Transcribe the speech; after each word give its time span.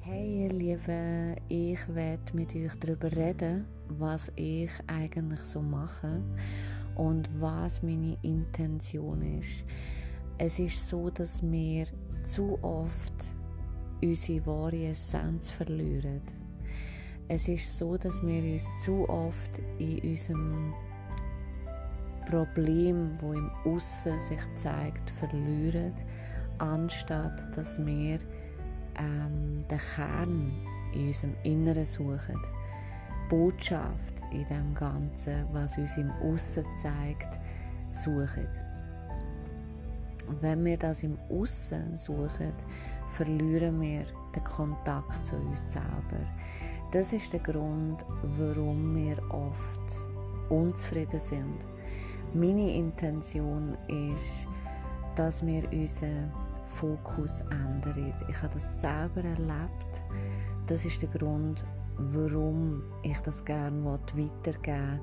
Hey 0.00 0.44
ihr 0.44 0.50
Lieben, 0.50 1.36
ich 1.48 1.80
werde 1.88 2.34
mit 2.34 2.54
euch 2.54 2.74
darüber 2.78 3.10
reden, 3.10 3.66
was 3.88 4.30
ich 4.36 4.70
eigentlich 4.86 5.40
so 5.40 5.60
mache 5.60 6.22
und 6.94 7.28
was 7.40 7.82
meine 7.82 8.16
Intention 8.22 9.22
ist. 9.22 9.64
Es 10.38 10.58
ist 10.58 10.88
so, 10.88 11.10
dass 11.10 11.42
wir 11.42 11.86
zu 12.24 12.58
oft 12.62 13.12
unsere 14.02 14.46
wahre 14.46 14.86
Essenz 14.86 15.50
verlieren. 15.50 16.22
Es 17.26 17.48
ist 17.48 17.76
so, 17.76 17.96
dass 17.96 18.22
wir 18.22 18.52
uns 18.52 18.68
zu 18.84 19.08
oft 19.08 19.60
in 19.78 19.98
unserem 20.00 20.74
Problem, 22.30 23.12
wo 23.20 23.32
im 23.32 23.50
Aussen 23.64 24.20
sich 24.20 24.40
zeigt, 24.54 25.10
verlieren, 25.10 25.92
anstatt 26.58 27.56
dass 27.56 27.84
wir 27.84 28.18
ähm, 28.96 29.58
den 29.68 29.78
Kern 29.78 30.52
in 30.94 31.08
unserem 31.08 31.34
Inneren 31.42 31.84
suchen. 31.84 32.40
Botschaft 33.28 34.22
in 34.30 34.46
dem 34.46 34.74
Ganzen, 34.74 35.44
was 35.52 35.76
uns 35.76 35.96
im 35.96 36.10
Aussen 36.22 36.64
zeigt, 36.76 37.40
suchen. 37.90 38.48
Wenn 40.40 40.64
wir 40.64 40.76
das 40.76 41.02
im 41.02 41.18
Aussen 41.30 41.96
suchen, 41.96 42.52
verlieren 43.10 43.80
wir 43.80 44.04
den 44.34 44.44
Kontakt 44.44 45.24
zu 45.26 45.36
uns 45.36 45.72
selber. 45.72 46.24
Das 46.92 47.12
ist 47.12 47.32
der 47.32 47.40
Grund, 47.40 48.04
warum 48.22 48.94
wir 48.94 49.18
oft 49.32 49.80
unzufrieden 50.48 51.18
sind. 51.18 51.66
Meine 52.32 52.74
Intention 52.74 53.76
ist, 53.88 54.46
dass 55.16 55.44
wir 55.44 55.68
unseren 55.72 56.32
Fokus 56.64 57.40
ändern. 57.50 58.14
Ich 58.28 58.42
habe 58.42 58.54
das 58.54 58.80
selber 58.80 59.24
erlebt. 59.24 60.04
Das 60.66 60.84
ist 60.84 61.02
der 61.02 61.08
Grund, 61.08 61.64
warum 61.96 62.82
ich 63.02 63.18
das 63.20 63.44
gerne 63.44 63.84
weitergeben 63.84 65.00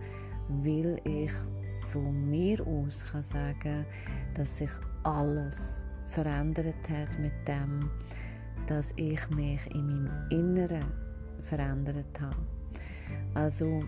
will, 0.64 0.98
weil 0.98 1.02
ich 1.04 1.32
von 1.92 2.30
mir 2.30 2.66
aus 2.66 3.12
kann 3.12 3.24
sagen, 3.24 3.86
dass 4.34 4.60
sich 4.60 4.72
alles 5.04 5.84
verändert 6.06 6.90
hat 6.90 7.20
mit 7.20 7.34
dem, 7.46 7.90
dass 8.68 8.94
ich 8.96 9.30
mich 9.32 9.60
in 9.76 10.06
meinem 10.06 10.30
Inneren 10.30 10.94
verändert 11.42 12.22
habe. 12.22 12.38
Also 13.34 13.84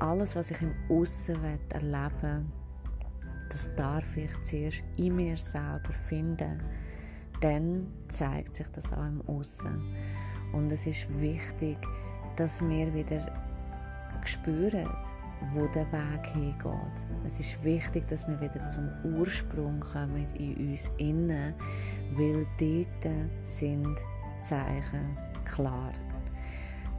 alles, 0.00 0.34
was 0.36 0.50
ich 0.50 0.60
im 0.62 0.74
Aussen 0.88 1.38
erleben 1.68 2.52
das 3.50 3.68
darf 3.74 4.16
ich 4.16 4.30
zuerst 4.42 4.84
in 4.96 5.16
mir 5.16 5.36
selber 5.36 5.92
finden. 5.92 6.62
Dann 7.40 7.88
zeigt 8.08 8.54
sich 8.54 8.66
das 8.68 8.92
auch 8.92 9.04
im 9.04 9.22
Aussen. 9.26 9.94
Und 10.52 10.70
es 10.70 10.86
ist 10.86 11.08
wichtig, 11.20 11.76
dass 12.36 12.60
wir 12.60 12.92
wieder 12.94 13.26
spüren, 14.24 14.88
wo 15.52 15.66
der 15.68 15.90
Weg 15.92 16.26
hingeht. 16.26 17.06
Es 17.24 17.40
ist 17.40 17.62
wichtig, 17.64 18.06
dass 18.08 18.26
wir 18.28 18.40
wieder 18.40 18.68
zum 18.68 18.88
Ursprung 19.04 19.80
kommen 19.80 20.26
in 20.38 20.70
uns 20.70 20.90
innen, 20.98 21.54
weil 22.12 22.46
dort 22.58 23.14
sind 23.42 23.96
Zeichen 24.40 25.16
klar. 25.44 25.92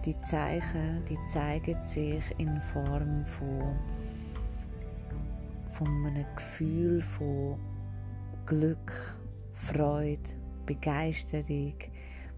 Die 0.06 0.20
Zeichen, 0.22 1.06
die 1.08 1.18
zeigen 1.28 1.78
sich 1.86 2.24
in 2.40 2.60
Form 2.60 3.24
von, 3.24 3.78
von 5.68 6.06
einem 6.08 6.26
Gefühl 6.36 7.02
von 7.02 7.60
Glück, 8.48 9.16
Freude, 9.54 10.24
Begeisterung, 10.66 11.76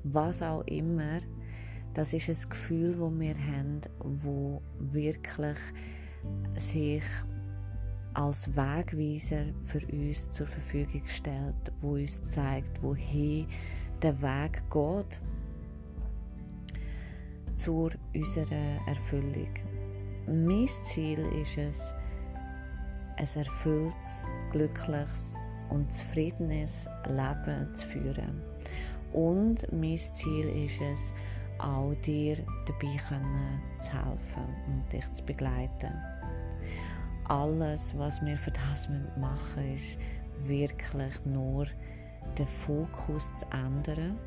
was 0.03 0.41
auch 0.41 0.64
immer. 0.67 1.22
Das 1.94 2.11
ist 2.11 2.28
ein 2.28 2.50
Gefühl, 2.50 2.97
das 2.97 3.19
wir 3.19 3.35
haben, 3.38 3.81
wo 4.02 4.62
wirklich 4.79 5.59
sich 6.57 7.03
als 8.13 8.53
Wegweiser 8.57 9.53
für 9.63 9.85
uns 9.88 10.31
zur 10.34 10.47
Verfügung 10.47 11.03
stellt, 11.06 11.72
wo 11.79 11.94
uns 11.94 12.22
zeigt, 12.28 12.84
wohin 12.84 13.47
der 14.02 14.22
Weg 14.22 14.62
geht 14.69 15.22
zur 17.56 17.91
unserer 18.14 18.80
Erfüllung. 18.88 19.53
Mein 20.28 20.68
Ziel 20.86 21.19
ist 21.41 21.58
es, 21.58 21.94
ein 23.18 23.44
erfülltes, 23.46 24.25
glückliches 24.52 25.36
und 25.69 25.94
zufriedenes 25.94 26.88
Leben 27.08 27.75
zu 27.75 27.86
führen. 27.88 28.41
Und 29.12 29.72
mein 29.72 29.97
Ziel 29.97 30.66
ist 30.66 30.81
es, 30.81 31.14
auch 31.59 31.94
dir 32.06 32.38
dabei 32.66 32.97
zu 33.80 33.94
helfen 33.94 34.56
und 34.68 34.91
dich 34.91 35.14
zu 35.14 35.24
begleiten. 35.24 35.94
Alles, 37.25 37.97
was 37.97 38.22
wir 38.25 38.38
für 38.38 38.52
das 38.52 38.90
machen 39.18 39.75
ist 39.75 39.97
wirklich 40.44 41.25
nur 41.25 41.68
den 42.38 42.47
Fokus 42.47 43.35
zu 43.38 43.46
ändern 43.52 44.18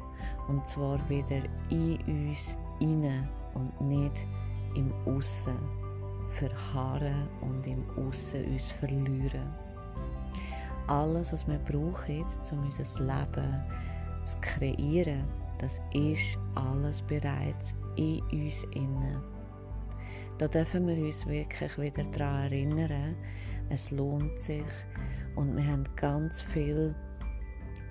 und 0.49 0.67
zwar 0.67 0.99
wieder 1.09 1.43
in 1.71 1.99
uns 2.07 2.57
innen 2.81 3.29
und 3.55 3.81
nicht 3.81 4.27
im 4.75 4.93
Aussen 5.07 5.57
verharren 6.33 7.29
und 7.41 7.67
im 7.67 7.85
Aussen 7.97 8.45
uns 8.47 8.71
verlieren. 8.71 9.55
Alles, 10.87 11.33
was 11.33 11.49
wir 11.49 11.59
brauchen, 11.59 12.25
um 12.53 12.65
unser 12.65 13.05
Leben 13.05 13.65
zu 14.25 14.39
kreieren, 14.41 15.25
das 15.59 15.81
ist 15.93 16.39
alles 16.55 17.03
bereits 17.03 17.75
in 17.97 18.21
uns 18.31 18.65
innen. 18.75 19.23
Da 20.39 20.47
dürfen 20.47 20.87
wir 20.87 20.99
uns 20.99 21.27
wirklich 21.27 21.79
wieder 21.79 22.05
daran 22.05 22.53
erinnern, 22.53 23.17
es 23.69 23.91
lohnt 23.91 24.39
sich 24.39 24.65
und 25.35 25.57
wir 25.57 25.67
haben 25.67 25.85
ganz 25.97 26.41
viel 26.41 26.95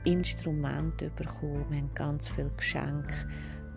Instrumente 0.03 1.09
bekommen, 1.09 1.65
wir 1.69 1.79
haben 1.79 1.93
ganz 1.95 2.29
viel 2.29 2.51
Geschenke 2.55 3.27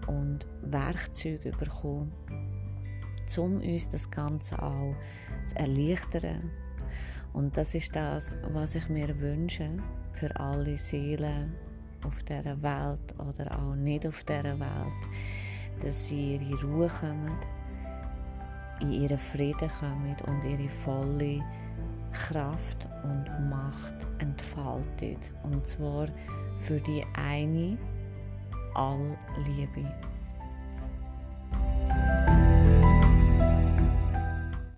und 0.08 0.46
Werkzeuge 0.62 1.52
bekommen, 1.52 2.12
um 3.36 3.60
uns 3.60 3.88
das 3.88 4.10
Ganze 4.10 4.60
auch 4.60 4.94
zu 5.46 5.56
erleichtern. 5.56 6.50
Und 7.32 7.56
das 7.56 7.74
ist 7.74 7.94
das, 7.94 8.34
was 8.52 8.74
ich 8.74 8.88
mir 8.88 9.20
wünsche 9.20 9.70
für 10.12 10.34
alle 10.40 10.76
Seelen 10.78 11.54
auf 12.04 12.22
dieser 12.24 12.60
Welt 12.62 13.14
oder 13.18 13.58
auch 13.58 13.74
nicht 13.74 14.06
auf 14.06 14.24
dieser 14.24 14.58
Welt, 14.58 15.02
dass 15.82 16.08
sie 16.08 16.36
in 16.36 16.50
ihre 16.50 16.66
Ruhe 16.66 16.88
kommen, 16.88 17.36
in 18.80 18.92
ihren 18.92 19.18
Frieden 19.18 19.68
kommen 19.80 20.16
und 20.26 20.44
ihre 20.44 20.68
volle 20.68 21.44
Kraft 22.12 22.88
und 23.04 23.50
Macht 23.50 24.06
entfaltet. 24.18 25.32
Und 25.42 25.66
zwar 25.66 26.08
für 26.60 26.80
die 26.80 27.04
eine 27.14 27.76
al-Liabi. 28.78 30.07